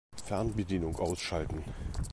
Fernbedienung 0.25 0.95
ausschalten. 0.97 1.63